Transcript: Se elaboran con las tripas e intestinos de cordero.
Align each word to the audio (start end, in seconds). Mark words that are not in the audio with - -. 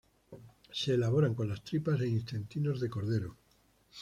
Se 0.71 0.95
elaboran 0.95 1.35
con 1.35 1.47
las 1.47 1.63
tripas 1.63 2.01
e 2.01 2.07
intestinos 2.07 2.79
de 2.79 2.89
cordero. 2.89 3.37